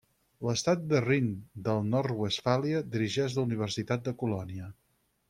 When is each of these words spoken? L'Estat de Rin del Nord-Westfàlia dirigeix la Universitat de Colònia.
L'Estat 0.45 0.85
de 0.93 1.01
Rin 1.03 1.27
del 1.67 1.83
Nord-Westfàlia 1.89 2.81
dirigeix 2.97 3.37
la 3.37 3.45
Universitat 3.51 4.09
de 4.09 4.15
Colònia. 4.23 4.73